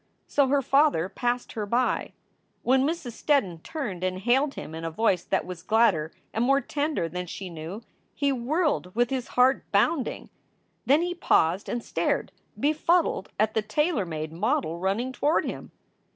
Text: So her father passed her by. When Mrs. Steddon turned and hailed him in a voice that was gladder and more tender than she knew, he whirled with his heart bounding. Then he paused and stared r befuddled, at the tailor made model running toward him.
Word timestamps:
So 0.25 0.47
her 0.47 0.63
father 0.63 1.07
passed 1.09 1.51
her 1.51 1.67
by. 1.67 2.13
When 2.63 2.81
Mrs. 2.87 3.11
Steddon 3.23 3.59
turned 3.61 4.03
and 4.03 4.17
hailed 4.17 4.55
him 4.55 4.73
in 4.73 4.83
a 4.83 4.89
voice 4.89 5.23
that 5.25 5.45
was 5.45 5.61
gladder 5.61 6.11
and 6.33 6.43
more 6.43 6.59
tender 6.59 7.07
than 7.07 7.27
she 7.27 7.51
knew, 7.51 7.83
he 8.15 8.31
whirled 8.31 8.95
with 8.95 9.11
his 9.11 9.27
heart 9.37 9.63
bounding. 9.71 10.31
Then 10.87 11.03
he 11.03 11.13
paused 11.13 11.69
and 11.69 11.83
stared 11.83 12.31
r 12.35 12.43
befuddled, 12.61 13.29
at 13.39 13.53
the 13.53 13.61
tailor 13.61 14.07
made 14.07 14.33
model 14.33 14.79
running 14.79 15.11
toward 15.11 15.45
him. 15.45 15.69